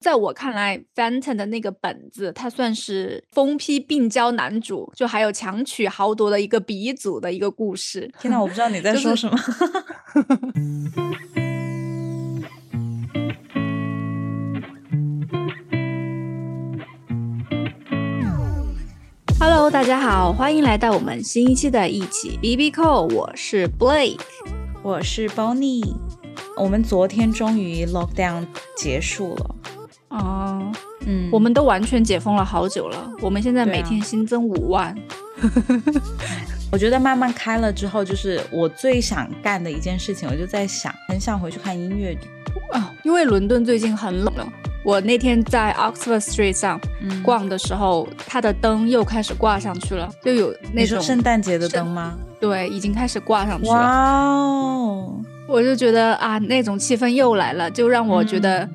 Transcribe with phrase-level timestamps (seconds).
[0.00, 8.10] 在我看来，Fenton 的那个本子，他算是疯批病娇男主，就还有强取豪夺的一个鼻祖的一个故事。
[8.18, 9.36] 天呐，我不知道你 在说什么。
[19.38, 24.18] Hello，大家好，欢迎来到我们新一期的一起 B B Call，我是 Blake，
[24.82, 25.94] 我是 Bonnie。
[26.56, 29.56] 我们昨天终于 lockdown 结束了。
[30.10, 30.70] 哦，
[31.06, 34.94] 嗯，我们都完全解封了好久了，我们现在每天新增五万。
[36.72, 42.28] 我觉得慢慢开了之后，就是我最想干的一件事情，我就在想，很想回去看音乐剧。
[42.72, 44.46] 啊，因为伦敦最近很冷了。
[44.82, 52.16] 我那天在 Oxford Street 上嗯，逛的时候，它的灯又开始挂上去了，就有那种圣诞节的灯吗？
[52.40, 53.74] 对，已经开始挂上去了。
[53.74, 58.70] 哇哦，我就觉得啊，那种气氛又来了，就让我觉得嗯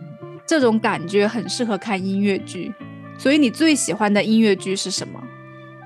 [0.46, 2.74] 这种感觉很适合看音乐剧。
[3.18, 5.24] 所以你最喜欢的音乐剧是什么？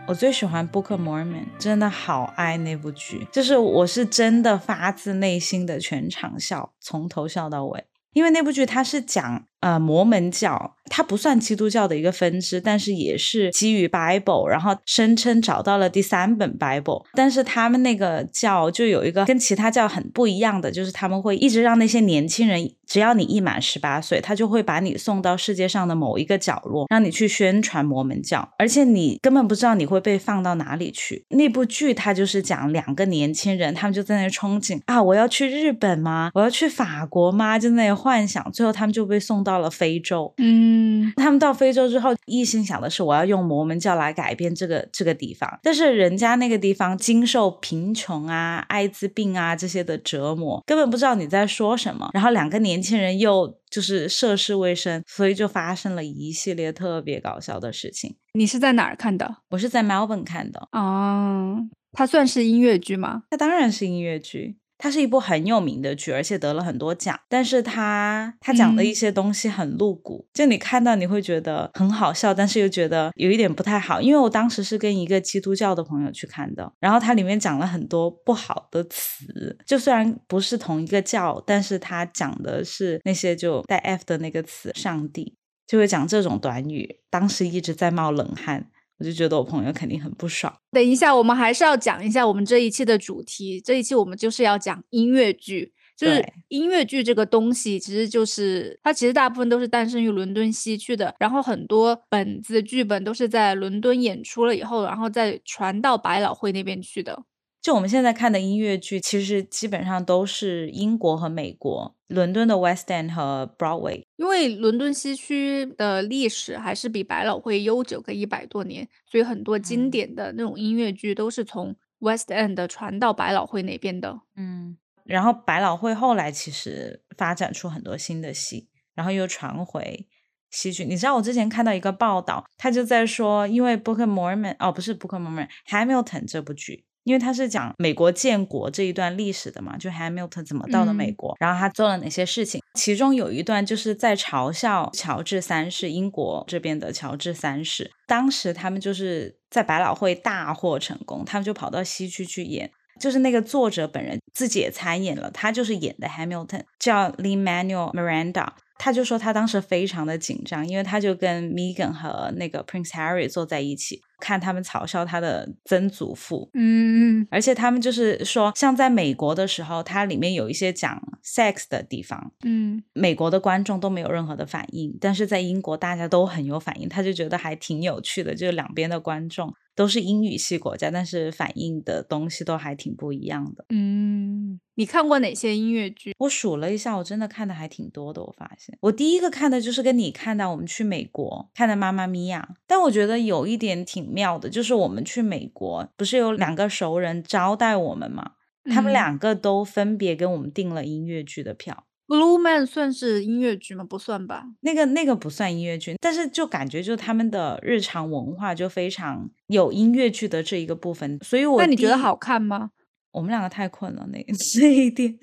[0.08, 1.26] 我最喜欢《Book Mormon》，
[1.60, 7.86] 真的好爱那部剧，就是我是真的发自内心的全场笑，从头笑到尾。
[8.14, 17.06] 因为那部剧它是讲呃摩门教，它不算基督教的一个分支，但是也是基于 Bible，然后声称找到了第三本 Bible。
[17.14, 31.26] 但是他们那个教就有一个跟其他教很不一样的，就是他们会一直让那些年轻人，只要你一满十八岁，他就会把你送到世界上的某一个角落，让你去宣传摩门教，而且你根本不知道你会被放到哪里去。
[31.30, 36.32] 那部剧它就是讲两个年轻人，他们就在那憧憬啊，我要去日本吗？
[36.34, 37.58] 我要去法国吗？
[37.60, 40.32] 就那幻想，最后他们就被送到了非洲。
[40.38, 52.12] 嗯，他们到非洲之后，一心想的是我要用摩门教来改变这个这个地方，但是人家那个地方经受贫穷啊、艾滋病啊这些的折磨，根本不知道你在说什么。
[52.14, 58.16] 然后两个年轻人又就是涉世未深，所以就发生了一系列特别搞笑的事情。
[58.34, 59.38] 你是在哪儿看的？
[59.50, 61.58] 我是在 Melbourne 看的，哦，
[61.94, 63.24] 它算是音乐剧吗？
[63.32, 64.58] 它当然是音乐剧。
[64.80, 67.20] 它是一部很有名的剧，而且得了很多奖。
[67.28, 74.02] 但是它它讲的一嗯些东西很露骨，就你看到你会觉得很好笑，但是又觉得有一点不太好。
[74.02, 85.36] 因为我当时是跟一个基督教的朋友去看的，然后它里面讲了很多不好的词，就虽然不是同一个教，但是它讲的是那些就带 f 的那个词，上帝
[85.68, 88.68] 就会讲这种短语，当时一直在冒冷汗。
[89.00, 90.54] 我就觉得我朋友肯定很不爽。
[90.72, 93.62] 等一下，我们还是要讲一下我们这一期的主题。
[93.62, 107.24] 这一期我们就是要讲音乐剧，就是音乐剧这个东西，其实就是它其实大部分都是诞生于伦敦西区的，然后很多本子剧本都是在伦敦演出了以后，然后再传到百老汇那边去的。
[107.70, 114.02] 就我们现在看的音乐剧，其实基本上都是英国和美国，伦敦的 West End 和 Broadway。
[114.16, 124.20] 因为伦敦西区的历史还是比百老汇悠久个一百多年，所以很多经嗯典的那种音乐剧都是从 West End 传到百老汇那边的。
[124.36, 130.08] 嗯，然后百老汇后来其实发展出很多新的戏，然后又传回
[130.50, 130.84] 西区。
[130.86, 136.86] 你知道我之前看到一个报道，他就在说，因为 Book of Mormon 哦，不是 Book of Mormon，Hamilton 这部剧。
[137.10, 147.90] 因为他是讲美国建国这一段历史的嘛，就 Hamilton 怎么到的美嗯国，然后他做了哪些事情，其中有一段就是在嘲笑乔治三世，英国这边的乔治三世。
[148.06, 152.70] 当时他们就是在百老汇大获成功，他们就跑到西区去演。
[153.00, 158.50] 就是那个作者本人自己也参演了，他就是演的 Hamilton，叫 Lin Manuel Miranda。
[158.78, 166.50] 他就说他当时非常的紧张，因为他就跟 Megan 和那个 Prince Harry 坐在一起，看他们嘲笑他的曾祖父。
[166.54, 183.66] 嗯，而且他们就是说，像在美国的时候，它里面有一些讲 sex 的地方，嗯，美国的观众都没有任何的反应，但是在英国大家都很有反应，他就觉得还挺有趣的，就是两边的观众都是英语系国家，但是反应的东西都还挺不一样的。
[183.70, 186.14] 嗯，你看过哪些音乐剧？
[186.18, 188.22] 我数了一下，我真的看的还挺多的。
[188.22, 198.32] 我发现，我第一个看的就是跟你看到我们去美国看的《妈妈咪呀》，但我觉得有一点挺妙的，就是我们去美国不是有两个熟人招待我们吗？
[198.66, 201.86] 他们嗯两个都分别给我们订了音乐剧的票。
[202.08, 203.84] Blue Man 算是音乐剧吗？
[203.84, 204.44] 不算吧。
[204.62, 212.72] 那个那个不算音乐剧，但是就感觉就他们的日常文化就非常有音乐剧的这一个部分，所以我那你觉得好看吗？
[213.12, 214.26] 我们两个太困了，那
[214.60, 215.18] 那 一天，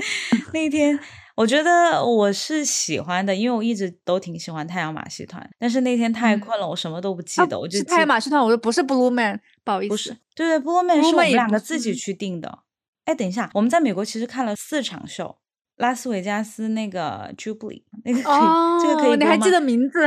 [0.57, 0.99] 那一天，
[1.35, 12.61] 我觉得我是喜欢的，因为我一直都挺喜欢太阳马戏团，但是那天太嗯困了，我什么都不记啊得，我就是太阳马戏团，我说不是 Blue Man，不好意思，不是，对对 b l u e Man 是我们两个自己去订的。
[13.05, 15.37] 哎，等一下，我们在美国其实看了四场秀，
[15.77, 19.99] 拉斯维加斯那个 Jubilee 那个可以，哦，这个可以吗你还记得名字？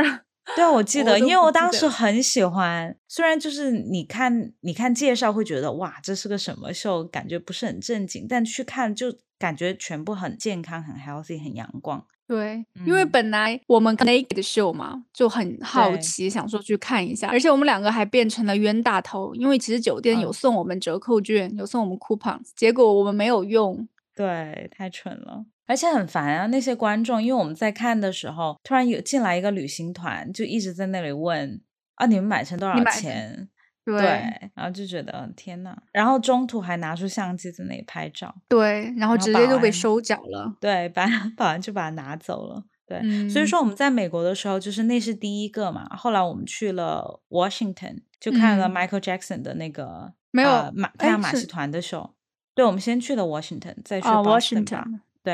[0.56, 2.96] 对啊，我记得，因为我当时很喜欢。
[3.08, 12.04] 虽然就是你看你看介绍会觉得哇，这是个什么秀，感觉不是很正经，但去看就感觉全部很健康、很 healthy、很阳光。
[12.26, 23.88] 对，因为嗯本来我们 naked 秀嘛，就很好奇，想说去看一下，而且我们两个还变成了冤大头，因为其实酒店有嗯送我们折扣券，有送我们 coupons，结果我们没有用。
[24.14, 26.46] 对，太蠢了，而且很烦啊！
[26.48, 31.60] 那些观众，因为我们在看的时候，突然有进来一个旅行团，就一直在那里问
[31.94, 33.48] 啊，你们买成多少钱？
[33.84, 40.56] 对然后就觉得天呐，然后中途还拿出相机在那里拍照，对，然后直接就被收缴了。
[40.60, 41.06] 对，把
[41.36, 42.64] 保安就把它拿走了。
[42.84, 45.88] 对，所以嗯说我们在美国的时候，就是那是第一个嘛。
[45.96, 52.12] 后来我们去了 Washington，就看了嗯 Michael Jackson 的那个没有呃、马太哎阳马戏团的秀。
[52.56, 54.84] 对，我们先去了 Washington，再去啊 Boston 吧。
[55.22, 55.32] 对，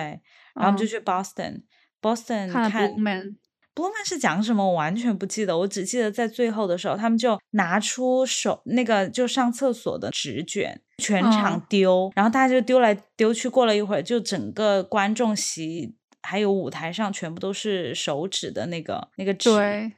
[0.55, 1.63] 然后我们就嗯去 Boston。
[2.03, 19.93] Boston 看了看 Blue Man，Blue Man 是讲什么，我完全不记得，我只记得在最后的时候，他们就拿出手那个就上厕所的纸卷，全场嗯丢，然后大家就丢来丢去，过了一会儿，就整个观众席还有舞台上全部都是手指的那个那个纸，对，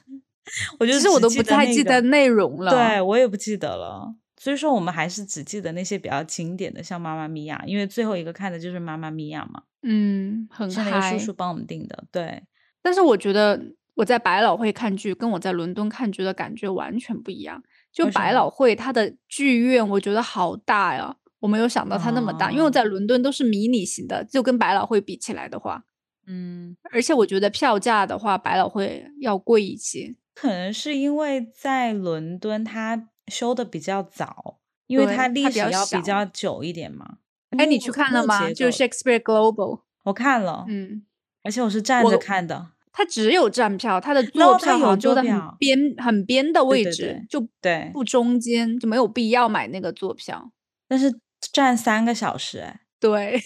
[0.80, 2.70] 我就其实我都不太记得内容了。
[2.70, 4.14] 对我也不记得了。
[4.42, 12.04] 所以说，我们还是只记得那些比较经典的，像《妈妈咪呀》，因为最后一个看的就是《妈妈咪呀》嘛，嗯，很是那个嗨叔叔帮我们订的。
[12.10, 12.42] 对，
[12.82, 13.62] 但是我觉得
[13.94, 17.62] 我在百老汇看剧，跟我在伦敦看剧的感觉完全不一样。
[17.92, 25.84] 就百老汇它的剧院，我觉得好大呀，我没有想到它那么大，因为我哦在伦敦都是迷你型的，就跟百老汇比起来的话，
[26.26, 30.16] 嗯，而且我觉得票价的话，百老汇要贵一些。
[30.34, 37.16] 可能是因为在伦敦它修的比较早，因为它历史比较小要比较久一点嘛。
[37.56, 38.52] 哎，你去看了吗？
[38.52, 41.04] 就是 Shakespeare Global，我看了，嗯，
[41.42, 42.68] 而且我是站着看的。
[42.94, 50.52] 它只有站票，它的坐票好像就在很坐票边很边的位置，对对就对不中间，就没有必要买那个坐票。
[50.86, 53.42] 但是站三个小时，哎，对，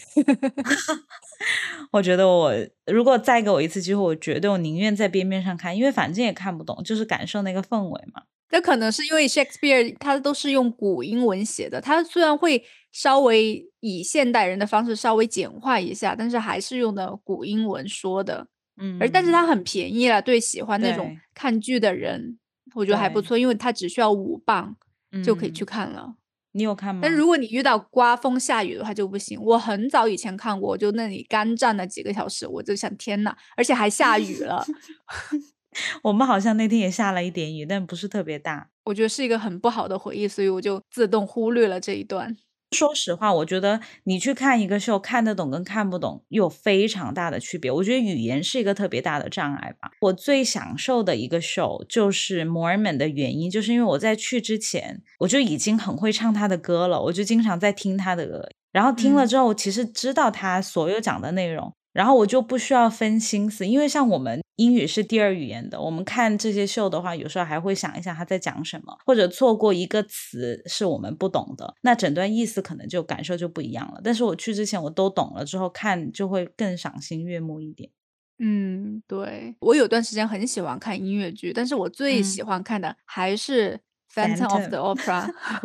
[1.93, 2.53] 我觉得我
[2.87, 8.23] 如果再给我一次机会，我绝对我宁愿在边边上看，因为反正也看不懂，就是感受那个氛围嘛。
[8.49, 18.47] 这可能是因为 Shakespeare 他都是用古英文写的，他虽然会稍微以现代人的方式稍微简化一下，但是还是用的古英文说的。
[18.79, 22.39] 嗯，而但是它很便宜了，对喜欢那种看剧的人，
[22.75, 24.77] 我觉得还不错，因为它只需要五磅
[25.25, 26.15] 就可以去嗯看了。
[26.53, 27.01] 你有看吗？
[27.03, 29.41] 但如果你遇到刮风下雨的话就不行。
[29.43, 34.65] 我很早以前看过，我就那里干站了几个小时，我就想天呐，而且还下雨了，
[36.03, 38.69] 我们好像那天也下了一点雨，但不是特别大。
[38.85, 42.37] 我觉得是一个很不好的回忆，所以我就自动忽略了这一段。
[42.73, 47.71] 说实话，我觉得你去看一个秀，看得懂跟看不懂有非常大的区别。
[47.71, 49.93] 我觉得语言是一个特别大的障碍吧。
[50.01, 61.73] 我最享受的一个秀就是 Mormon 的原因，就是因为我在去之前我就已经很会唱他的歌了，我就经常在听他的歌，然后听了嗯之后，我其实知道他所有讲的内容。
[61.97, 74.01] 然后我就不需要分心思，因为像我们英语是第二语言的，我们看这些秀的话，有时候还会想一下他在讲什么，或者错过一个词是我们不懂的，那整段意思可能就感受就不一样了。
[74.05, 77.91] 但是我去之前我都懂了，之后看就会更赏心悦目一点。
[78.39, 83.81] 嗯，对，我有段时间很喜欢看音乐剧，但是我最嗯喜欢看的还是
[84.15, 85.33] 《Phantom of the Opera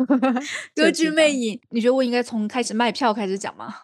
[0.74, 1.60] 歌剧魅影。
[1.68, 3.74] 你觉得我应该从开始卖票开始讲吗？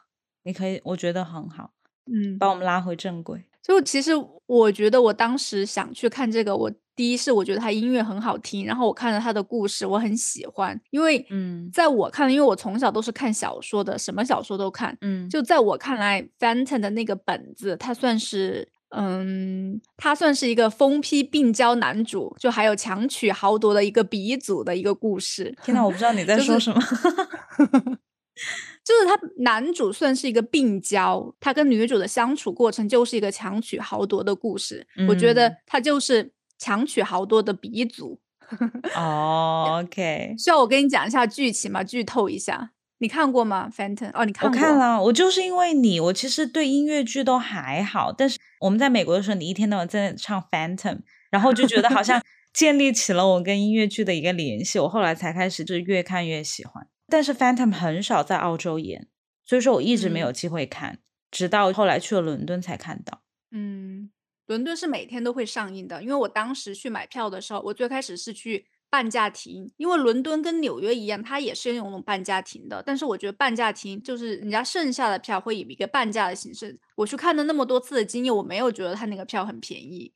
[0.44, 1.72] 你可以，我觉得很好，
[2.12, 3.42] 嗯，把我们拉回正轨。
[3.62, 4.12] 就其实
[4.46, 25.54] 我觉得我当时想去看这个，我第一是我觉得他音乐很好听，然后我看了他的故事，我很喜欢，因为嗯在我看来，因为我从小都是看小说的，什么小说都看，嗯，就在我看来，Fenton 的那个本子，它算是，嗯，他算是一个疯批病娇男主，就还有强取豪夺的一个鼻祖的一个故事。
[25.62, 26.80] 天呐，我不知道你在说什么。
[26.80, 26.86] 就
[28.38, 34.86] 是他男主算是一个病娇，他跟女主的相处过程就是一个强取豪夺的故事。
[35.08, 38.20] 我觉得嗯他就是强取豪夺的鼻祖。
[38.96, 41.84] 哦，OK，需要我跟你讲一下剧情吗？
[41.84, 44.10] 剧透一下，你看过吗？Fenton？
[44.14, 44.58] 哦，你看过？
[44.58, 52.22] 我看了，我就是因为你，我其实对音乐剧都还好，但是我们在美国的时候，你一天到晚在那唱 Phantom，然后就觉得好像
[52.54, 56.86] 建立起了我跟音乐剧的一个联系，我后来才开始就是越看越喜欢。
[57.08, 59.08] 但是 Phantom 很少在澳洲演，
[59.44, 60.98] 所以说我一直没有嗯机会看，
[61.30, 63.22] 直到后来去了伦敦才看到。
[63.50, 64.10] 嗯，
[64.46, 72.82] 伦敦是每天都会上映的，因为我当时去买票的时候，我最开始是去半价亭，因为伦敦跟纽约一样，它也是用那种半价亭的。
[72.84, 76.78] 但是我觉得半价亭就是人家剩下的票会以一个半价的形式。
[76.96, 80.12] 我去看了那么多次的经验，我没有觉得它那个票很便宜。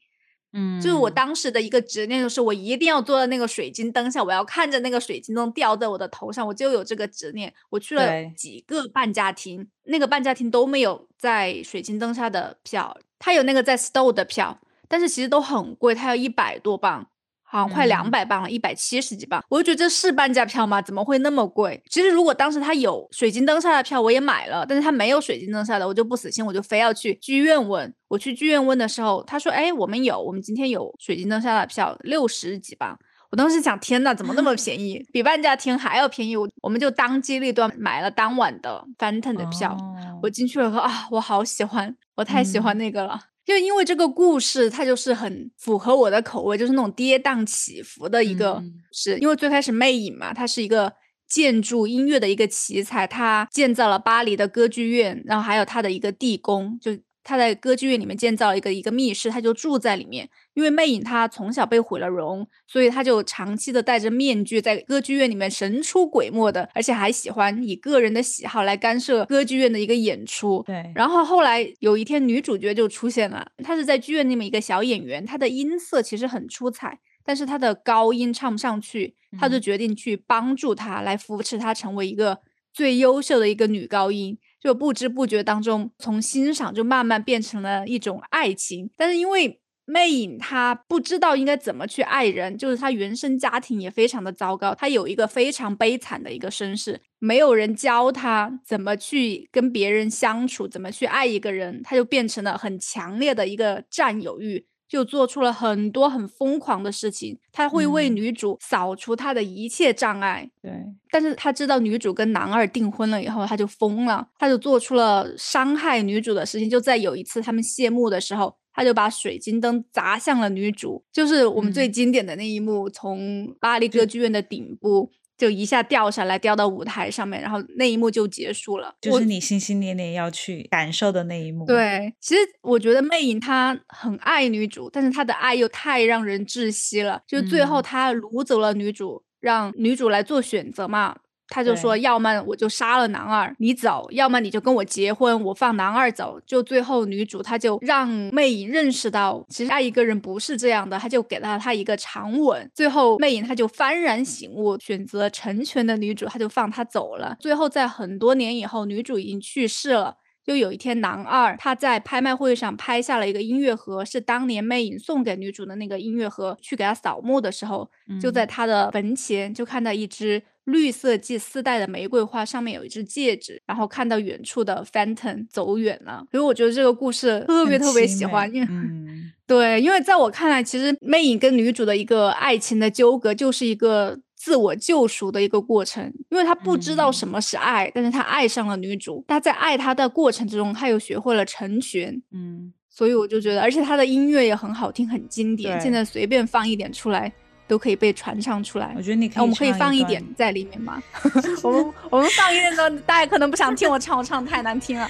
[0.52, 7.52] 嗯，就是我当时的一个执念，就是我一定要坐在那个水晶灯下，我要看着那个水晶灯掉在我的头上，我就有这个执念。
[7.70, 17.06] 我去了几个半价厅，那个半价厅都没有在水晶灯下的票，他有那个在 Store 的票，但是其实都很贵，他要一百多磅。
[17.52, 20.80] 好像快两百磅了，一百七十几磅，我就觉得这是半价票吗？
[20.80, 21.82] 怎么会那么贵？
[21.90, 27.92] 其实如果当时他有水晶灯下的票，我也买了，但是他没有水晶灯下的，我就不死心，我就非要去剧院问。
[28.08, 32.98] 我去剧院问的时候，他说：“哎，我们有，我们今天有水晶灯下的票，六十几磅。”
[33.30, 35.02] 我当时想，天呐，怎么那么便宜？
[35.12, 36.34] 比半价厅还要便宜。
[36.34, 39.76] 我我们就当机立断买了当晚的 Phantom 的票。
[40.22, 43.31] 我进去了后啊，我好喜欢，我太喜欢那个了。
[43.44, 48.62] 就因为这个故事，它就是很符合我的口味，就是那种跌宕起伏的一个。
[48.92, 50.92] 是因为最开始魅影嘛，它是一个
[51.28, 56.92] 建筑音乐的一个奇才，他建造了巴黎的歌剧院，然后还有他的一个地宫，就。
[57.24, 60.28] 他在歌剧院里面建造了一个一个密室，他就住在里面。
[60.54, 70.62] 因为魅影他从小被毁了容，所以他就长期的戴着面具在歌剧院里面神出鬼没的，而且还喜欢以个人的喜好来干涉歌剧院的一个演出。
[70.66, 70.92] 对。
[70.94, 82.40] 然后后来有一天女主角就出现了，她是在剧院里面一个小演员，她的音色其实很出彩，但是她的高音唱不上去，她就决定去帮助她来扶持她成为一个
[82.74, 84.36] 最优秀的一个女高音。
[84.62, 88.88] 就不知不觉当中，从欣赏就慢慢变成了一种爱情。
[88.96, 104.66] 但是因为魅影她不知道应该怎么去爱人，就是她原生家庭也非常的糟糕，她有一个非常悲惨的一个身世，没有人教她怎么去跟别人相处，怎么去爱一个人，她就变成了很强烈的一个占有欲。
[104.92, 110.50] 就做出了很多很疯狂的事情，他会为女主扫除他的一切障碍。
[110.60, 110.70] 对，
[111.10, 116.68] 但是他知道女主跟男二订婚了以后，他就疯了，他就做出了伤害女主的事情。
[116.68, 125.10] 就在有一次他们谢幕的时候，他就把水晶灯砸向了女主，就是我们最经典的那一幕，从巴黎歌剧院的顶部。
[125.42, 128.94] 就一下掉下来，掉到舞台上面，然后那一幕就结束了。
[129.00, 131.66] 就是你心心念念要去感受的那一幕。
[131.66, 137.22] 对，其实我觉得魅影他很爱女主，但是他的爱又太让人窒息了。
[137.26, 141.16] 就最后他掳走了女主，让女主来做选择嘛。
[141.52, 146.40] 他就说，要么我就杀了男二，你走；要么你就跟我结婚，我放男二走。
[146.46, 152.70] 就最后女主，她就让魅影认识到，其实爱一个人不是这样的，她就给了他一个长吻。
[152.74, 157.36] 最后魅影她就幡然醒悟，选择成全的女主，她就放她走了。
[157.38, 160.16] 最后在很多年以后，女主已经去世了。
[160.44, 166.58] 就有一天，男二他在拍卖会上拍下了一个音乐盒，是当年魅影送给女主的那个音乐盒。
[166.60, 167.88] 去给她扫墓的时候，
[168.20, 170.42] 就在她的坟前就看到一只。
[170.64, 178.52] 绿色系丝带的玫瑰花上面有一只戒指，然后看到远处的 Phantom 走远了，所以我觉得这个故事特别特别喜欢。
[178.52, 178.68] 因为
[179.46, 186.10] 对，因为在我看来，其实魅影跟女主的一个爱情的纠葛，就是一个自我救赎的一个过程。
[186.30, 189.22] 因为他不知道什么是爱，但是他爱上了女主。
[189.28, 192.22] 他在爱她的过程之中，他又学会了成全。
[192.32, 195.78] 嗯，所以我就觉得，而且他的音乐也很好听，很经典。
[195.80, 197.30] 现在随便放一点出来。
[197.66, 198.92] 都可以被传唱出来。
[198.96, 201.02] 我觉得你可以，我们可以放一点在里面吗？
[201.62, 205.08] 我们我们放一点呢，大家可能不想听我唱，我唱太难听了。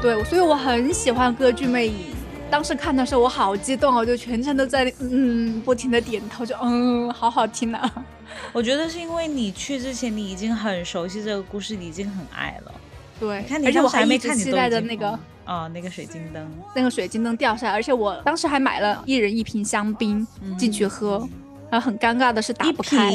[0.00, 1.94] 对，所以我很喜欢歌剧魅影。
[2.50, 7.92] 当时看的时候，我好激动哦，就全程都在嗯，不停的点头，就嗯，好好听啊。
[8.52, 12.72] 我觉得是因为你去之前，你已经很熟悉这个故事，你已经很爱了。
[13.20, 21.28] 对，看你而且我还没看期待的那个哦，那个水晶灯，那个水晶灯掉下来，而且我当时还买了一人一瓶香槟进去喝，
[21.70, 23.12] 然后很尴尬的是打不开。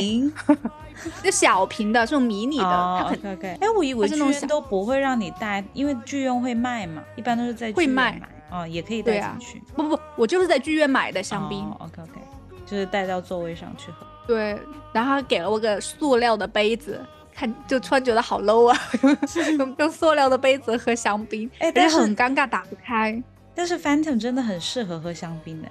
[1.22, 3.20] 就小瓶的，这种迷你的，它很。
[3.60, 9.62] 哎，我以为剧院都不会让你带，因为剧院会卖嘛，一般都是在会卖哦，也可以带进去。
[9.76, 11.68] 不不不，我就是在剧院买的香槟。
[11.80, 12.12] OK OK，
[12.66, 14.06] 就是带到座位上去喝。
[14.28, 14.58] 对，
[14.94, 18.80] 然后给了我个塑料的杯子，看就突然觉得好 low 啊，
[19.58, 23.22] 用 用塑料的杯子喝香槟，哎，但是很尴尬，打不开。
[23.56, 25.68] 但是 Phantom 真的很适合喝香槟的。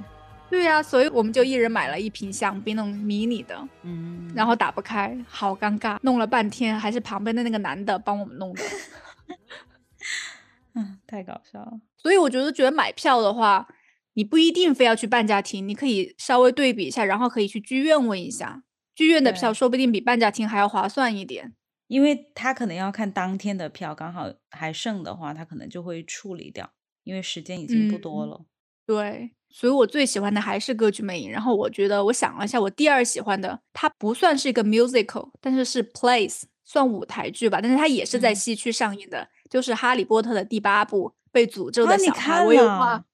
[0.53, 8.63] 对呀，所以我们就一人买了一瓶香槟，那种迷你的，嗯，然后打不开，好尴尬，弄了半天还是旁边的那个男的帮我们弄的。
[10.77, 11.81] 嗯，太搞笑了。
[11.97, 13.67] 所以我觉得，觉得买票的话，
[14.13, 18.63] 你不一定非要去半价厅，你可以稍微对比一下，然后可以去剧院问一下，
[18.95, 21.55] 剧院的票说不定比半价厅还要划算一点。
[21.87, 26.71] 因为他可能要看当天的票，刚好还剩的话，他可能就会处理掉，
[27.05, 28.45] 因为时间已经不多了。
[28.85, 29.33] 对。
[29.55, 42.41] 所以我最喜欢的还是《歌剧魅影》，然后我觉得我想了一下，我第二喜欢的，它不算是一个 musical，但是是 plays，算舞台剧吧，但是它也是在西区上映的，就是《哈利波特》的第八部《被诅咒的小孩》。
[42.47, 43.05] 我有啊，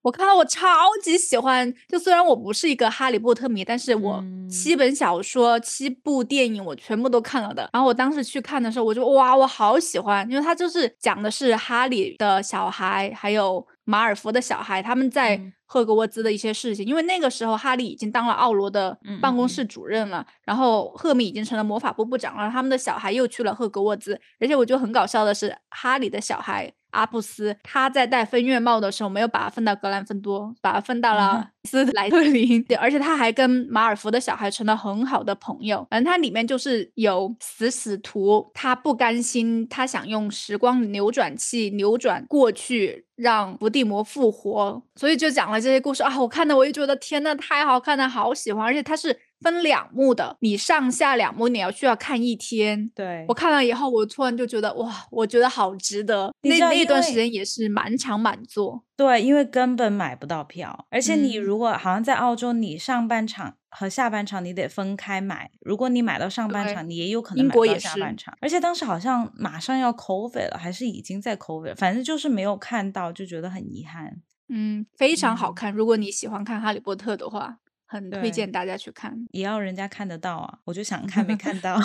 [0.00, 0.66] 我看到我超
[1.02, 7.68] 级喜欢，就虽然我不是一个哈利波特迷，但是我七本小说、七部电影我全部都看了的。
[7.70, 13.66] 然后我当时去看的时候，我就哇，我好喜欢，因为它就是讲的是哈利的小孩，还有。
[13.84, 15.36] 马尔福的小孩，他们在
[15.72, 26.74] 赫格沃兹的一些事情，因为那个时候哈利已经当了奥罗的办公室主任了，然后赫敏已经成了魔法部部长了，他们的小孩又去了赫格沃兹，而且我觉得很搞笑的是，哈利的小孩。
[26.92, 35.86] 阿布斯他在戴分院帽的时候没有把他分到格兰芬多，把他分到了 斯莱特林，对而且他还跟马尔福的小孩成了很好的朋友。
[35.88, 46.20] 反正它里面就是有死死徒，他不甘心，他想用时光扭转器扭转过去，让伏地魔复活，所以就讲了这些故事啊。
[46.20, 49.18] 我看的我就觉得天呐，太好看了，好喜欢，而且它是。
[49.42, 52.88] 分两幕的，你上下两幕你要需要看一天。
[52.94, 56.32] 对我看了以后，我突然就觉得哇，我觉得好值得。
[56.42, 58.84] 那那段时间也是满场满座。
[58.96, 65.50] 对，因为根本买不到票，而且你如果好像在澳洲，你上半场和下半场你得分开买。
[65.60, 68.36] 如果你买到上半场，你也有可能买到下半场。
[68.40, 74.22] 而且当时好像马上要 COVID 了，还是已经在 COVID，反正就是没有看到，就觉得很遗憾。
[74.48, 75.72] 嗯，非常好看。
[75.72, 77.58] 如果你喜欢看哈利波特的话。
[77.84, 80.60] 很推荐大家去看，也要人家看得到啊！
[80.64, 81.78] 我就想看，没看到。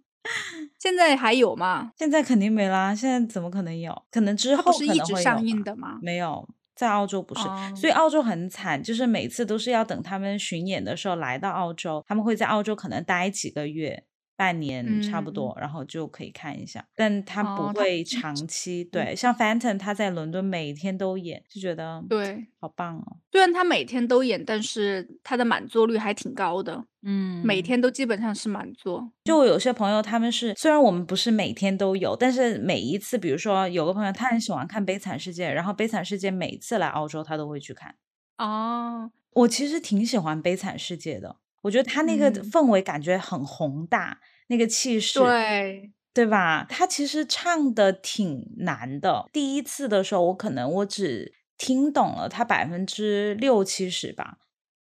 [0.80, 1.92] 现在还有吗？
[1.98, 2.94] 现在肯定没啦！
[2.94, 3.94] 现在怎么可能有？
[4.10, 5.98] 可能之后是一直上映的吗？
[6.00, 7.42] 没有，在澳洲不是，
[7.76, 14.04] 所以澳洲很惨，就是每次都是要等他们巡演的时候来到澳洲，他们会在澳洲可能待几个月。
[14.36, 18.84] 半年差不多，然后就可以看一下，但他不会长期。
[18.84, 23.16] 对，像 Phantom，他在伦敦每天都演，就觉得对，好棒哦。
[23.30, 26.84] 虽然他每天都演，但是他的满座率还挺高的。
[27.02, 29.10] 嗯，每天都基本上是满座。
[29.24, 37.94] 就有些朋友他们是，虽然我们不是每天都有，但是每一次，比如说有个朋友他很喜欢看《悲惨世界》，然后《悲惨世界》每次来澳洲他都会去看。
[38.38, 41.36] 哦，我其实挺喜欢《悲惨世界》的。
[41.64, 46.64] 我觉得他那个氛围感觉很宏大，那个气势，对对吧？
[46.68, 49.28] 他其实唱的挺难的。
[49.32, 54.36] 第一次的时候，我可能我只听懂了他百分之六七十吧，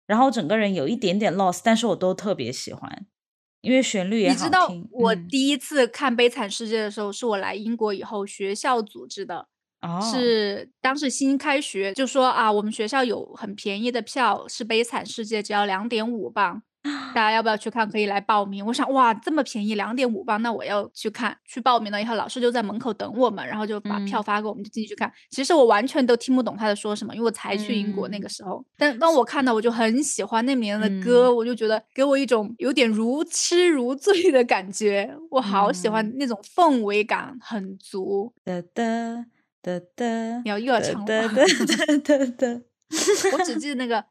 [0.07, 3.05] 然后整个人有一点点 lost，但是我都特别喜欢，
[3.59, 4.45] 因为旋律也好听。
[4.45, 9.49] 你知道我第一次看《悲惨世界》的时候，是我来英国以后学校组织的。
[10.11, 16.61] 是当时新开学就说啊，我们学校有很便宜的票，是《悲惨世界》，只要两点五磅，
[17.13, 17.89] 大家要不要去看？
[17.89, 18.65] 可以来报名。
[18.65, 21.35] 我想哇，这么便宜，两点五磅，那我要去看。
[21.45, 25.11] 去报名了以后，老师就在门口等我们，然后就把票发给我们，就进去看。
[25.29, 28.63] 其实我完全都听不懂他在说什么，因为我才去英国那个时候。
[28.77, 35.13] 但当我看到，我就很喜欢那里面的歌，我就觉得给我一种有点如痴如醉的感觉。
[35.31, 38.33] 我好喜欢那种氛围感很足。
[38.43, 39.25] 哒哒。
[39.61, 40.05] 哒哒，
[40.45, 42.61] 你要又要唱哒哒哒哒哒。
[43.37, 44.03] 我只记得那个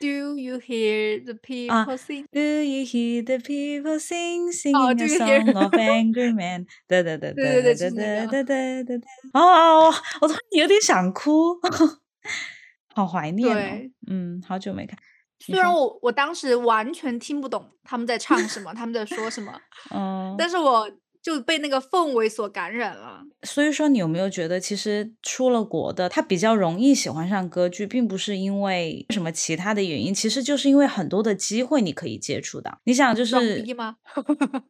[0.00, 2.26] Do you hear the people sing?
[2.32, 6.66] Do you hear the people sing singing a song of angry men?
[6.86, 9.40] 哒哒哒哒哒哒哒哒哒哒。
[9.40, 11.58] 哦，我突然有点想哭，
[12.94, 13.90] 好怀念哦。
[14.08, 14.98] 嗯，好久没看。
[15.38, 19.52] 虽然我我当时完全听不懂他们在唱什么，他们在说什么，
[19.94, 20.90] 嗯，但是我。
[21.26, 23.20] 就被那个氛围所感染了。
[23.42, 32.80] 所以说，你有没有觉得，其实出了国的他比较容易喜欢上歌剧，并不是因为什么其他的原因，其实就是因为很多的机会你可以接触到。
[32.84, 33.96] 你想，就是装逼吗？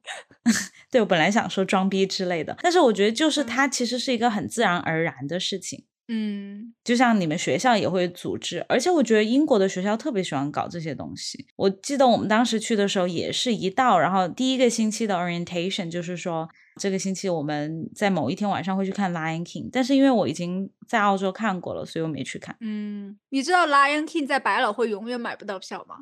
[0.91, 5.85] 对我本来想说装逼之类的，但是我觉得就是它其实是一个很自然而然的事情。
[6.09, 11.47] 嗯，就像你们学校也会组织，而且我觉得英国的学校特别喜欢搞这些东西。
[11.57, 22.57] 我记得我们当时去的时候也是一到，然后第一个星期的 orientation 就是说这个星期我们在某一天晚上会去看 Lion King，但是因为我已经在澳洲看过了，所以我没去看。
[22.61, 25.97] 嗯，你知道 Lion King 在百老汇永远买不到票吗？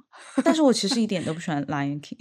[0.45, 2.19] 但是我其实一点都不喜欢 Lion King，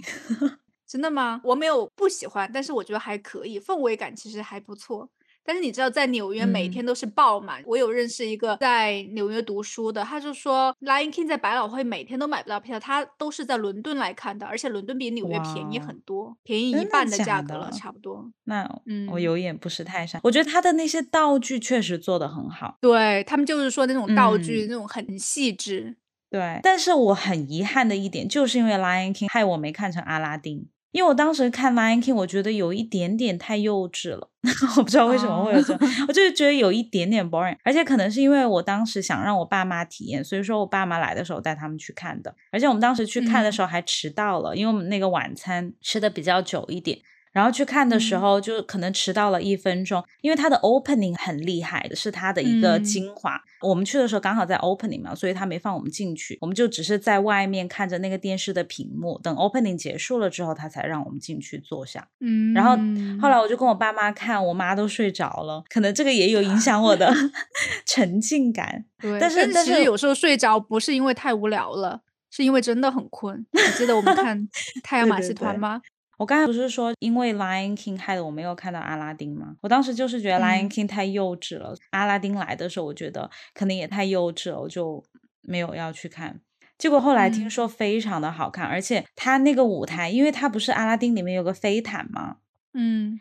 [0.86, 1.40] 真的吗？
[1.44, 5.10] 我没有不喜欢，但是我觉得还可以，氛围感其实还不错。
[5.44, 7.62] 但是你知道，在纽约每天都是爆满。
[7.66, 18.30] 我有认识一个在纽约读书的，他就说《Lion King》在百老汇每天都买不到票，他都是在伦敦来看的，而且伦敦比纽约便宜很多，便宜一半的价格了，差不多。
[18.44, 20.20] 那嗯，我有眼不识泰山。
[20.24, 25.96] 我觉得他的那些道具确实做的很好，对他们就是说那种道具那种很细致。
[26.30, 30.66] 对，但是我很遗憾的一点，就是因为《Lion King》害我没看成阿拉丁。
[30.94, 34.30] 因为我当时看《Lion King》，我觉得有一点点太幼稚了，
[34.78, 35.76] 我不知道为什么会有这，
[36.06, 46.96] 我就是觉得有一点点 boring，而且可能是因为我当时想让我爸妈体验，所以说我爸妈来的时候带他们去看的，而且我们当时去看的时候还迟到了，因为我们那个晚餐吃的比较久一点。
[47.34, 53.38] 然后去看的时候，就可能迟到了一分钟，因为它的 opening 很厉害的，是它的一个精华。
[53.60, 62.06] 我们去的时候刚好在 opening 嘛，所以他没放我们进去，我们就只是在外面看着那个电视的屏幕，等 opening 结束了之后，他才让我们进去坐下。
[62.20, 62.76] 嗯，然后
[63.20, 67.12] 后来我就跟我爸妈看，我妈都睡着了，可能这个也有影响我的
[67.84, 68.84] 沉浸感。
[69.00, 73.44] 对，但是但是有时候睡着不是因为太无聊了，是因为真的很困。
[73.52, 74.38] 你记得我们看
[74.84, 75.80] 《太阳马戏团》吗？
[76.18, 79.56] 我刚才不是说因为 Lion King 害得我没有看到阿拉丁吗？
[79.60, 81.74] 我当时就是觉得 Lion King 太幼稚了。
[81.90, 85.04] 阿拉丁来的时候，我觉得可能也太幼稚了，我就
[85.42, 86.40] 没有要去看。
[86.76, 92.38] 结果后来听说非常的好看，而且它那个舞台，因为它不是阿拉丁里面有个飞毯吗？
[92.72, 93.20] 嗯，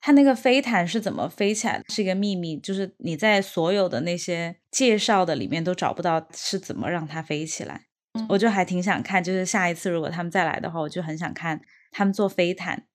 [0.00, 7.82] 它那个飞毯是怎么飞起来是一个秘密，就是你在所有的那些介绍的里面都找不到是怎么让它飞起来。
[8.28, 11.60] 我就还挺想看，就是下一次如果他们再来的话，我就很想看。
[11.90, 12.86] 他们坐飞毯，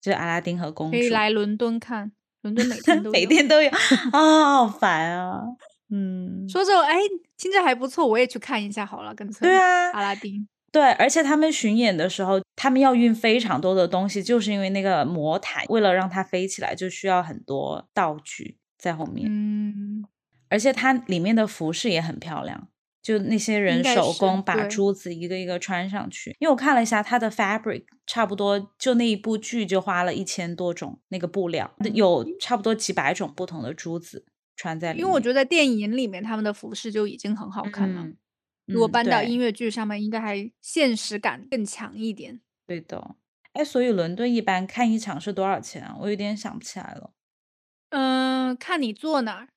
[0.00, 0.96] 就是阿拉丁和公主。
[0.96, 3.70] 可以来伦敦看，伦敦每 天都每天都有
[4.12, 5.42] 啊， 好烦啊！
[5.90, 6.98] 嗯，说着哎，
[7.36, 9.46] 听着还不错，我也去看一下好了，跟随。
[9.46, 10.48] 对啊，阿拉丁。
[10.70, 19.28] 对，而且他们巡演的时候，他们要运非常多的东西，就是因为那个魔毯，为了让它飞起来，就需要很多道具在后面。
[19.30, 20.02] 嗯，
[20.48, 22.68] 而且它里面的服饰也很漂亮。
[23.02, 35.00] 就那些人手工把珠子一个一个穿上去，因为我看了一下它的 fabric，差不多就那一部剧就花了一千多种那个布料，有差不多几百种不同的珠子穿在里面。
[35.00, 38.06] 因为我觉得在电影里面他们的服饰就已经很好看了，
[38.66, 42.40] 如果搬到音乐剧上面，应该还现实感更强一点。
[42.68, 43.16] 对的，
[43.54, 45.96] 哎，所以伦敦一般看一场是多少钱啊？
[46.00, 47.12] 我有点想不起来了。
[47.90, 49.48] 嗯，看你坐哪儿。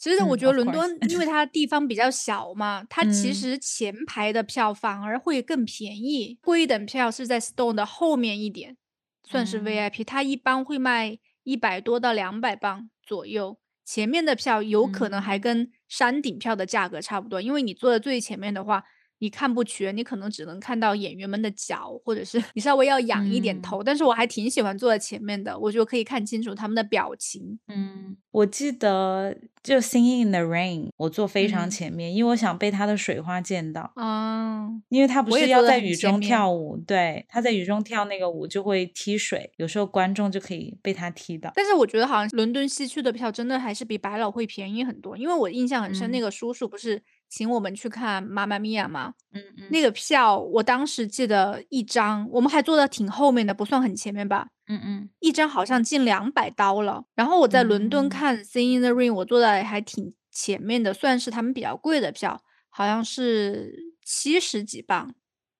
[0.00, 6.38] 其实我觉得伦敦，因为它地方比较小嘛，它其实前排的票反而会更便宜。
[6.40, 8.78] 贵一等票是在 Stone 的后面一点，
[9.22, 13.58] 算是 VIP，它一般会卖一百多到两百磅左右。
[13.84, 18.82] 前面的票有可能还跟山顶票的价格差不多，因为你坐在最前面的话。
[19.20, 23.82] 你看不全，你可能只能看到演员们的脚，或者是你稍微要仰一点头。
[23.82, 27.58] 但是我还挺喜欢坐在前面的，我就可以看清楚他们的表情。
[27.68, 33.92] 嗯，我记得就《Singing in the Rain》，我坐非常前面，因为我想被他的水花溅到。
[33.94, 41.52] 啊，因为他不是要在雨中跳舞，对，他在雨中跳那个舞就会踢水，有时候观众就可以被他踢到。
[41.54, 47.02] 但是我觉得好像伦敦西区的票真的还是比百老汇便宜很多，因为我印象很深，那个叔叔不是。
[47.30, 49.14] 请我们去看《妈妈咪呀》吗？
[49.32, 54.48] 嗯嗯，那个票我当时记得一张，我们还坐的挺后面的，不算很前面吧。
[54.66, 57.04] 嗯嗯，一张好像近两百刀了。
[57.14, 65.14] 然后我在伦敦看《Sing in the Rain》，我坐的还挺前面的，算是他们比较贵的票，好像是七十几磅。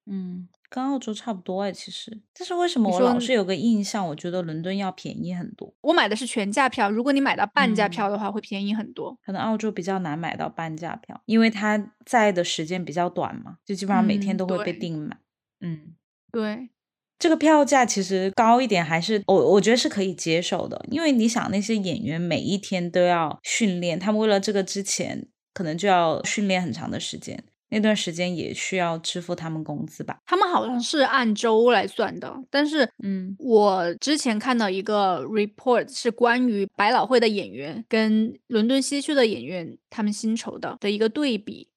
[0.07, 0.49] 嗯。
[0.71, 5.75] 跟澳洲差不多哎，其实，但是为什么我老是有个印象，我觉得伦敦要便宜很多。
[5.81, 9.19] 我买的是全价票，如果你买到半价票的话，会便宜很多。
[9.27, 15.19] 可能澳洲比较难买到半价票，因为它在的时间比较短嘛，就基本上每天都会被订满。
[15.61, 15.95] 嗯，
[16.31, 16.71] 对，
[17.19, 27.43] 这个票价其实高一点还是我我觉得是可以接受的，因为你想那些演员每一天都要训练，他们为了这个之前可能就要训练很长的时间。
[27.71, 30.19] 那段时间也需要支付他们工资吧？
[30.27, 41.69] 他们好像是按周来算的，但是，嗯，我之前看到一个 report 是关于百老汇的演员跟伦敦西区的演员他们薪酬的的一个对比，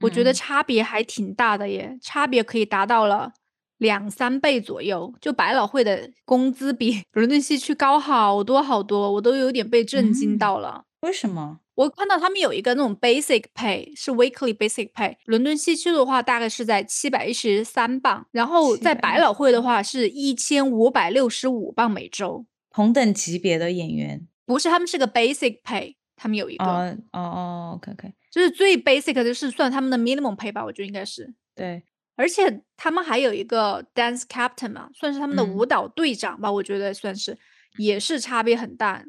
[0.00, 3.32] 我觉得差别还挺大的耶，差别可以达到了
[3.78, 5.14] 两三倍左右。
[5.20, 10.84] 就百老汇的工资比 伦敦西区高好多好多，我都有点被震惊到了。
[11.00, 11.60] 为什么？
[11.78, 22.44] 我看到他们有一个那种 basic pay 是 weekly basic pay，伦敦西区的话大概是在七百一十三磅，然后在百老汇的话是一千五百六十五磅每周。
[22.72, 24.26] 同等级别的演员。
[24.44, 31.32] 不是，他们是个 basic pay，他们有一个哦哦哦，OK OK，就是最 basic 的是算他们的 minimum pay 吧，我觉得应该是。
[31.54, 31.84] 对，
[32.16, 37.38] 而且他们还有一个 dance captain 嘛，算是他们的舞蹈队长吧，我觉得算是
[37.76, 39.04] 也是差别很大。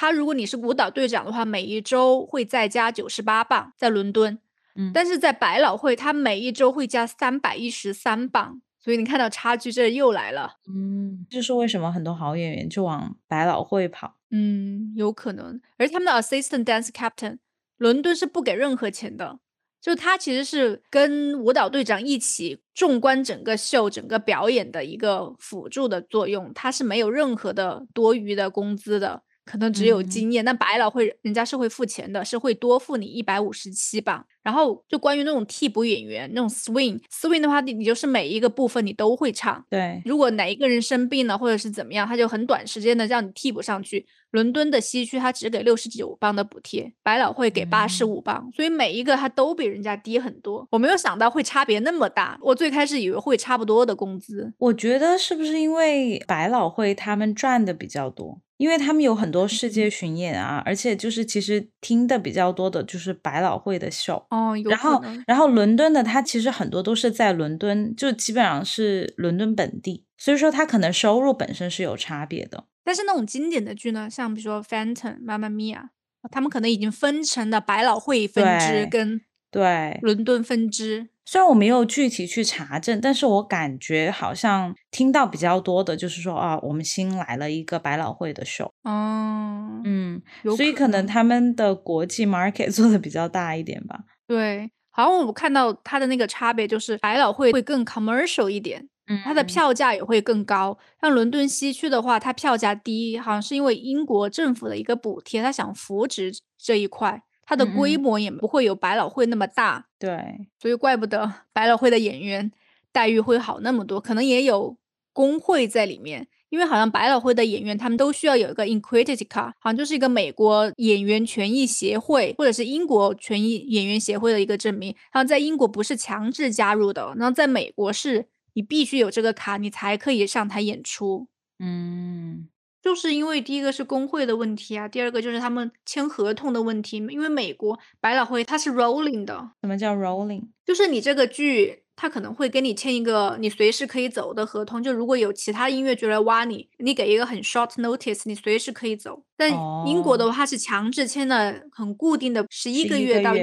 [0.00, 4.38] 他如果你是舞蹈队长的话，每一周会再加九十八磅，在伦敦。
[4.76, 8.62] 嗯，但是在百老汇，他每一周会加三百一十三磅。
[8.78, 10.52] 所以你看到差距，这又来了。
[10.72, 14.14] 嗯，就是为什么很多好演员就往百老汇跑。
[14.30, 15.60] 嗯，有可能。
[15.78, 17.38] 而他们的 assistant dance captain，
[17.78, 19.40] 伦敦是不给任何钱的，
[19.80, 29.24] 就他其实是跟舞蹈队长一起纵观整个秀、整个表演的一个辅助的作用，他是没有任何的多余的工资的。
[29.48, 34.26] 可能只有经验，那百老汇人家是会付钱的，是会多付你一百五十七磅。
[34.48, 39.62] 然后就关于那种替补演员，那种 swing，swing 的话，你你就是每一个部分你都会唱。
[39.68, 44.06] 对，如果哪一个人生病了或者是怎么样，他就很短时间的让你替补上去。
[44.30, 50.66] 伦敦的西区他只给六十九磅的补贴，百老汇给八十五磅，所以每一个他都比人家低很多。
[50.70, 54.54] 我没有想到会差别那么大，我最开始以为会差不多的工资。
[54.56, 58.40] 我觉得是不是因为百老汇他们赚的比较多？
[58.58, 64.56] 因为他们有很多世界巡演啊，而且就是其实听的比较多的就是百老汇的秀哦。
[64.68, 72.64] 然后，然后伦敦的它其实很多都是在伦敦，就基本上是伦敦本地，所以说它可能收入本身是有差别的。
[72.84, 75.90] 但是那种经典的剧呢，像比如说《Phantom》《妈妈咪呀》，
[76.30, 79.20] 他们可能已经分成了百老汇分支跟
[79.50, 81.08] 对伦敦分支。
[81.26, 90.22] 虽然我没有具体去查证，但是我感觉好像听到比较多的就是说啊，我们新来了一个百老汇的 show，哦，嗯，
[90.56, 94.04] 所以可能他们的国际 market 做的比较大一点吧。
[94.28, 100.78] 对，好像我看到它的那个差别就是百老汇会更 commercial 一点，嗯，它的票价也会更高。
[101.00, 107.24] 像伦敦西区的话，它票价低，好像是因为英国政府的一个补贴，它想扶植这一块。
[107.50, 112.52] 它的规模也不会有百老汇那么大，对，所以怪不得百老汇的演员
[112.92, 114.76] 待遇会好那么多，可能也有
[115.14, 132.48] 工会在里面，因为好像百老汇的演员他们都需要有一个 Equality Card，好像就是一个美国演员权益协会或者是英国权益演员协会的一个证明，然后在英国不是强制加入的，然后在美国是你必须有这个卡，你才可以上台演出，嗯。
[132.80, 136.96] 就是因为第一个是工会的问题啊，第二个就是他们签合同的问题。
[137.10, 140.44] 因为美国百老汇它是 rolling 的，什么叫 rolling？
[140.64, 144.80] 就是你这个剧，他可能会跟你签一个你随时可以走的合同。
[144.80, 149.24] 就如果有其他音乐剧来挖你，你给一个很 short notice，你随时可以走。
[149.36, 149.50] 但
[149.84, 153.40] 英国的话是强制签的，很固定的十一个月到一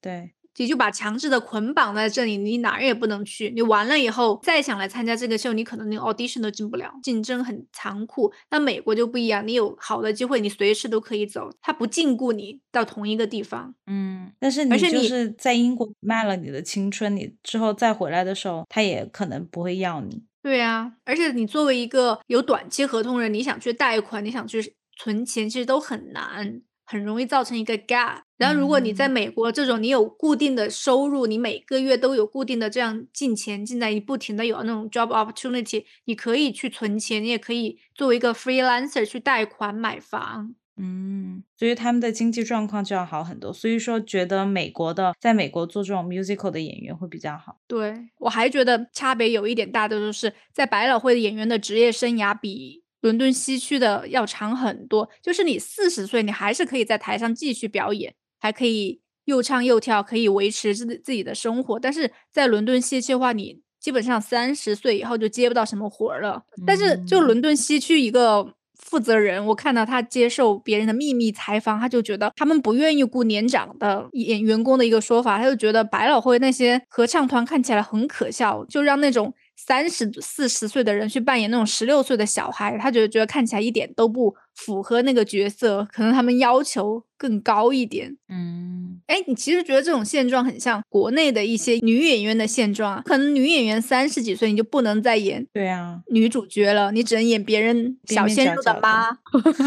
[0.00, 0.32] 对。
[0.56, 3.50] 你就把强制的捆绑在这里，你哪儿也不能去。
[3.50, 8.32] 你完了以后再想来参加这个秀，你可能连 audition 都进不了，竞争很残酷。
[8.50, 13.74] 那美国就不一样，你有好的机会，你随时都可以走，他不禁锢你到同一个地方。
[13.86, 20.22] 嗯，但是你就是在英国卖了你的青春，你之后再回来的时候，他也可能不会要你。
[20.42, 26.60] 对啊，而且你作为一个有短期合同人，你想去贷款，你想去存钱，其实都很难。
[26.92, 28.20] 很容易造成一个 gap。
[28.36, 40.54] 然后，如果你在美国这种，你有固定的收入，你每个月都有固定的这样进钱进来，你不停的有那种 job opportunity，你可以去存钱，你也可以作为一个 freelancer 去贷款买房。
[40.76, 43.52] 嗯，所以他们的经济状况就要好很多。
[43.52, 47.58] 所以说，觉得美国的在美国做这种 musical 的演员会比较好。
[47.68, 52.81] 对我还觉得差别有一点大的，就是在百老汇的演员的职业生涯比。
[53.02, 61.78] 伦敦西区的要长很多，就是你四十岁，你还是可以在台上继续表演，还可以又唱又跳，可以维持自自己的生活。
[61.80, 66.44] 但是在伦敦西区的话，你基本上三十岁以后就接不到什么活儿了。
[66.64, 79.34] 但是就伦敦西区一个负责人，我看到他接受别人的秘密采访，他就觉得他们不愿意雇年长的演员工的一个说法，他就觉得百老汇那些合唱团看起来很可笑，就让那种。
[79.64, 88.16] 三十四十岁的人去扮演那种十六岁的小孩，他觉得觉得看起来一点都不符合那个角色，可能他们要求更高一点。
[88.28, 99.10] 嗯，哎，你其实觉得这种现状很像国内的一些女演员的现状，可能女演员三十几岁你就不能再演对啊女主角了，你只能演别人小鲜肉的妈。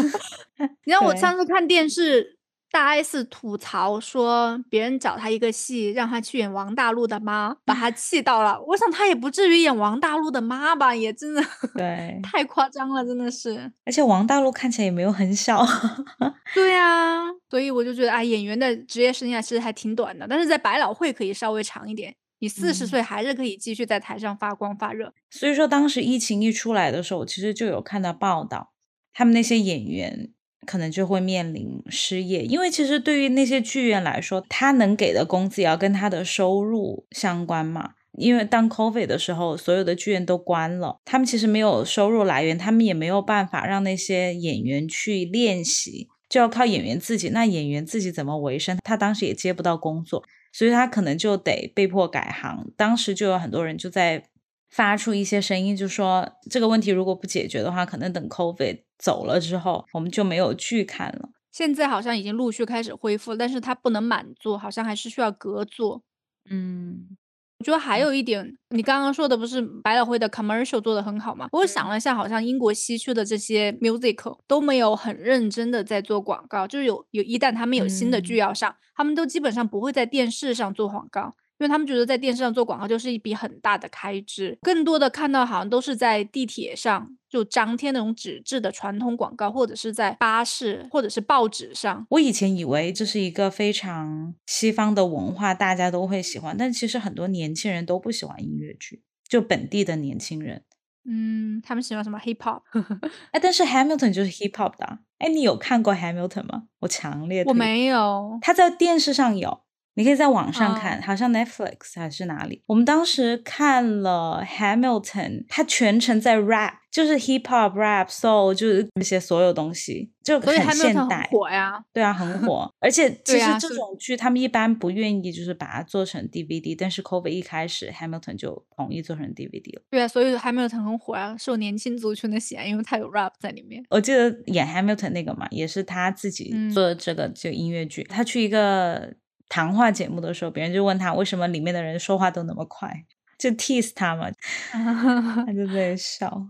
[0.84, 2.36] 你让我上次看电视。
[2.70, 8.60] 大 S 吐槽说，别人找他一个戏，让他去演王大陆的妈，把他 气到了。
[8.68, 11.42] 我想他也不至于演王大陆的妈吧，也真的
[11.74, 13.72] 对，太夸张了，真的是。
[13.84, 15.64] 而且王大陆看起来也没有很小。
[16.54, 22.14] 对呀，所以我就觉得啊，演员的职业生涯其实还挺短的，但是在百老汇可以稍微长一点。
[22.40, 25.14] 你四十岁还是可以继续在台上发光发热。
[25.30, 28.72] 所以说，当时疫情一出来的时候，其实就有看到报道，
[29.14, 30.32] 他们那些演员。
[30.66, 37.92] 可能就会面临失业，因为其实对于那些剧院来说，他能给的工资也要跟他的收入相关嘛。
[38.18, 46.08] 因为当 COVID 的时候，所有的剧院都关了，他们其实没有收入来源，他们也没有办法让那些演员去练习。
[46.28, 47.28] 就要靠演员自己。
[47.28, 48.78] 那演员自己怎么维生？
[48.82, 52.72] 他当时也接不到工作，所以他可能就得被迫改行。
[52.76, 54.24] 当时就有很多人就在
[54.68, 61.30] 发出一些声音，就说这个问题如果不解决的话，可能等 COVID 走了之后，我们就没有剧看了。
[61.52, 66.02] 现在好像已经陆续开始恢复，但是它不能满座，好像还是需要隔座。
[66.50, 67.16] 嗯。
[67.58, 71.48] 我觉得还有一点，你刚刚说的不是百老汇的 commercial 做的很好吗？
[71.52, 81.32] 我想了一下，好像英国西区的这些 musical 都没有很认真的在做广告，就是有有一旦他们有新的剧要上，他们都基本上不会在电视上做广告。
[81.58, 92.06] 因为他们觉得在电视上做广告就是一笔很大的开支，更多的看到好像都是在地铁上就张贴那种纸质的传统广告，或者是在巴士或者是报纸上。
[92.10, 100.62] 我以前以为这是一个非常西方的文化，大家都会喜欢，但其实很多年轻人都不喜欢音乐剧，就本地的年轻人。
[101.08, 102.62] 嗯，他们喜欢什么 hip hop？
[103.30, 104.98] 哎，但是 Hamilton 就是 hip hop 的。
[105.18, 106.64] 哎，你有看过 Hamilton 吗？
[106.80, 109.65] 我强烈我没有，他在电视上有。
[109.96, 112.62] 你可以在网上看，好像 Netflix 还是哪里。
[112.66, 121.26] 我们当时看了 Hamilton，他全程在 rap，就是 hip hop rap soul，就是那些所有东西，就很现代。
[121.32, 122.70] 火呀，对啊，很 火。
[122.78, 129.82] 而且其实这种剧他们一般不愿意就是把它做成 DVD，但是 Covid 一开始 Hamilton 就同意做成 DVD 了。
[129.90, 133.82] 对啊，所以 Hamilton 很火啊，受年轻族群的喜爱，因为它有 rap 在里面。
[133.88, 139.14] 我记得演 Hamilton 那个嘛，也是他自己做的这个就音乐剧，他去一个。
[139.48, 143.04] 谈话节目的时候，别人就问他为什么里面的人说话都那么快，
[143.38, 144.30] 就 tease 他嘛，
[144.72, 146.48] 他就在 笑。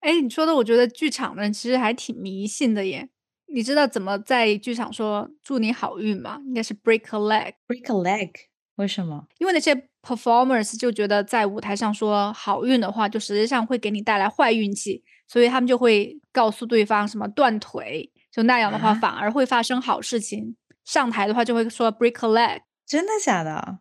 [0.00, 3.08] 哎，你说的，我觉得剧场的人其实还挺迷信的耶。
[3.52, 6.40] 你知道怎么在剧场说祝你好运吗？
[6.46, 8.30] 应该是 break a leg，break a leg。
[8.76, 9.26] 为什么？
[9.38, 20.56] 因为那些 performers 就觉得在舞台上说好运的话，就实际上会给你带来坏运气，所以他们就会告诉对方什么断腿，就那样的话反而会发生好事情。
[20.90, 23.78] 上台的话就会说 break a leg，真的假的？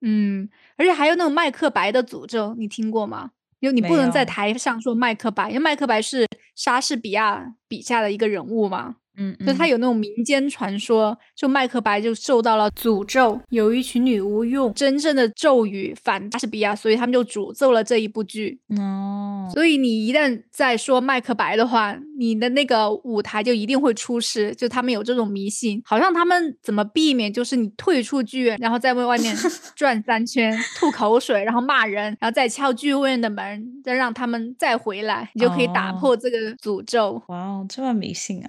[0.00, 3.30] 嗯，而且还有那种麦克白的诅咒，你听过吗？
[3.60, 8.96] 就你不能在台上说麦克白，因为麦克白是莎士比亚笔下的一个人物嘛。
[9.20, 18.58] 嗯，就他有那种民间传说，就麦克白就受到了诅咒，有一群女巫用真正的咒语反莎士比亚，所以他们就诅咒了这一部剧。
[18.78, 24.54] 哦，所以你一旦在说麦克白的话，你的那个舞台就一定会出事。
[24.54, 29.36] 就他们有这种迷信，好像他们怎么避免，就是你退出剧院，然后再为外面
[29.76, 37.22] 转三圈，吐口水，然后骂人，然后再敲剧院的门，再让他们再回来，你就可以打破这个诅咒。
[37.28, 38.48] 哇哦，这么迷信啊！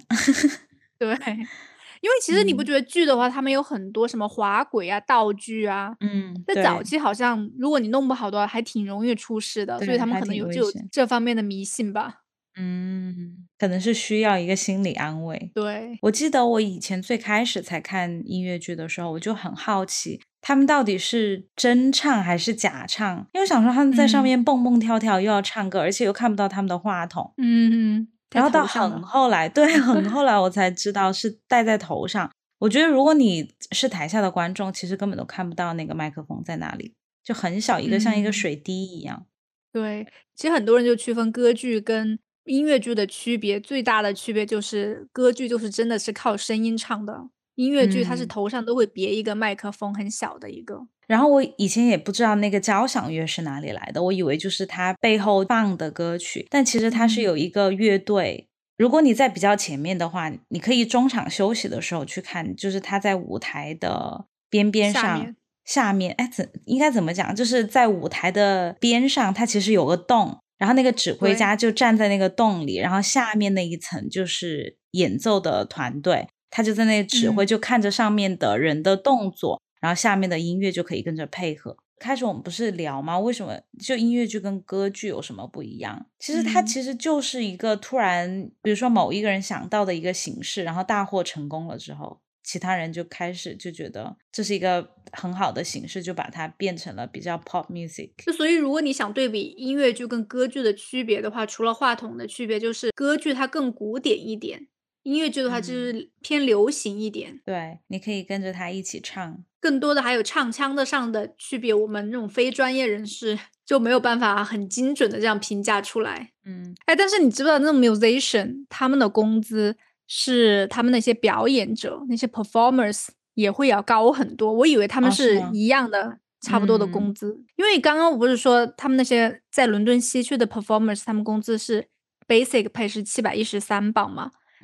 [1.06, 1.14] 对，
[2.00, 12.20] 因为其实你不觉得剧的话，他们有很多什么滑轨啊、道具啊，嗯，在早期好像如果你弄不好的话，还挺容易出事的，所以他们可能有就有这方面的迷信吧。
[12.54, 15.50] 嗯，可能是需要一个心理安慰。
[15.54, 23.26] 对，我记得我以前最开始才看音乐剧的时候，我就很好奇，他们到底是真唱还是假唱？
[23.32, 27.32] 因为想说他们在上面蹦蹦跳跳，又要唱歌，而且又看不到他们的话筒。
[27.38, 28.08] 嗯。
[28.32, 32.30] 然后到很后来，对， 很后来我才知道是戴在头上。
[32.58, 39.26] 我觉得如果你是台下的观众，其实根本都看不到那个麦克风在哪里，就很小一个，像一个水滴一样。
[39.72, 50.86] 对，其实很多人就区分歌剧跟音乐剧的区别，最大的区别就是歌剧就是真的是靠声音唱的，音乐剧它是头上都会别一个麦克风，很小的一个。
[51.06, 58.48] 然后我以前也不知道那个交响乐是哪里来的，我以为就是它背后放的歌曲，但其实它是有一个乐队。
[58.78, 65.34] 如果你在比较前面的话，你可以中场休息的时候去看，就是他在舞台的边边上
[65.64, 67.36] 下面，哎，怎应该怎么讲？
[67.36, 79.62] 就是在舞台的边上，它其实有个洞，然后那个指挥家就站在那个洞里，然后下面那一层就是演奏的团队，他就在那指挥，就看着上面的人的动作。
[79.82, 81.76] 然后下面的音乐就可以跟着配合。
[81.98, 83.18] 开始我们不是聊吗？
[83.18, 86.06] 为什么就音乐剧跟歌剧有什么不一样？
[86.18, 98.10] 其实它其实就是一个突然，比如说某一个人想到的一个形式，然后大获成功了之后，其他人就开始就觉得这是一个很好的形式，就把它变成了比较 pop music。
[98.24, 104.66] 就所以如果你想对比音乐剧跟歌剧的区别的话，除了话筒的区别，就是歌剧它更古典一点。
[105.02, 109.44] 音乐剧的话就是偏流行一点，对，你可以跟着他一起唱。
[109.60, 116.32] 更多的还有唱腔的上的区别，我们那种非专业人士就没有办法很精准的这样评价出来。
[116.44, 119.76] 嗯，哎，但是你知不知道那种 musician 他们的工资
[120.08, 124.52] 是他们那些表演者那些 performers 也会要高很多？
[124.52, 127.44] 我以为他们是一样的，差不多的工资。
[127.56, 131.86] 因为刚刚我不是说他们那些在伦敦西区的 performers 他们工资是
[132.26, 134.12] basic pay 是七百一十三镑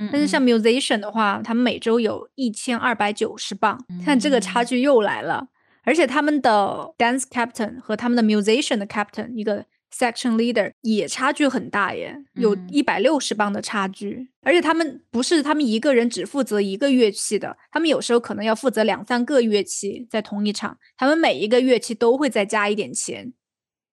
[0.05, 0.11] 吗？
[0.13, 5.49] 但是像 musician 的话，他们每周有一千二百九十磅，看这个差距又来了。
[5.85, 14.29] 而且他们的 dance captain 和他们的 musician 的 captain 一个 section leader 也差距很大耶，有一百六十磅的差距。
[14.43, 23.33] 而且他们不是他们一个人只负责一个乐器的，他们有时候可能要负责两三个乐器在同一场，他们每一个乐器都会再加一点钱。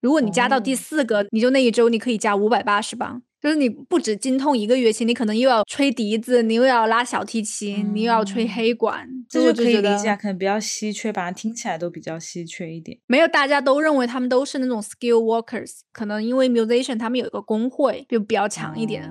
[0.01, 3.21] 如果你加到第四个，你就那一周你可以加五百八十磅。
[3.45, 12.97] 就是你不止精通一个乐器，你可能又要吹笛子，你又要拉小提琴，你又要吹黑管，这就可以理解，可能比较稀缺吧，听起来都比较稀缺一点。
[13.05, 19.07] 没有，大家都认为他们都是那种 skill workers，可能因为 musician 他们有一个工会就比较强一点，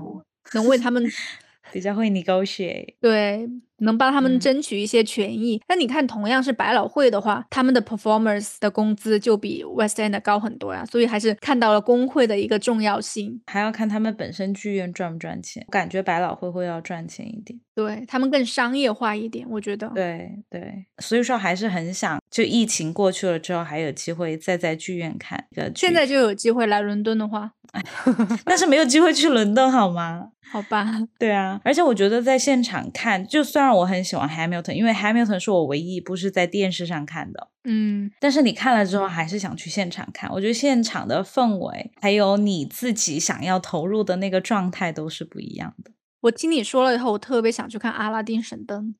[0.53, 1.05] 能为他们
[1.71, 2.95] 比较会 negotiate。
[3.01, 3.49] 对。
[3.79, 5.61] 能帮他们争取一些权益。
[5.69, 10.85] 那你看，同样是百老汇的话，他们的 performers 的工资就比 West End 高很多呀。
[10.85, 13.41] 所以还是看到了工会的一个重要性。
[13.47, 15.67] 还要看他们本身剧院赚不赚钱。
[15.71, 19.89] 感觉百老汇会要赚钱一点，对他们更商业化一点，我觉得。
[19.95, 25.47] 对对，所以说还是很想，就疫情过去了之后，还有机会再在剧院看。
[25.75, 27.53] 现在就有机会来伦敦的话，
[28.45, 30.31] 但是没有机会去伦敦，好吗？
[30.51, 30.87] 好吧，
[31.19, 40.31] 对啊，而且我觉得在现场看，就虽然我很喜欢 Hamilton，因为 Hamilton 是我唯一一部是在电视上看的，嗯，但是你看了之后还是想去现场看。
[40.31, 45.91] 我觉得现场的氛围，还有你自己想要投入的那个状态都是不一样的。
[46.21, 48.95] 我听你说了以后，我特别想去看阿拉丁神灯，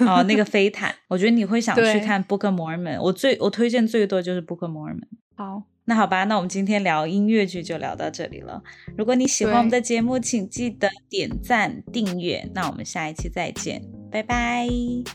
[0.00, 3.00] 哦，那个 飞毯，我觉得你会想去看 Book Mormon。
[3.00, 5.02] 我最我推荐最多就是 Book Mormon。
[5.36, 5.64] 好。
[5.86, 8.62] 那好吧，那我们今天聊音乐剧就聊到这里了。
[8.98, 12.46] 如果你喜欢我们的节目，请记得点赞订阅。
[12.54, 14.68] 那我们下一期再见，拜拜，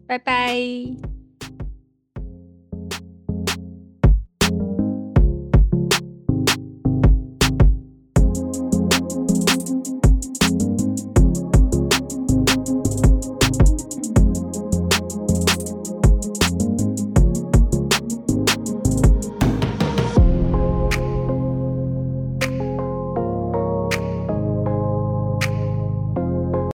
[0.08, 1.21] 拜拜。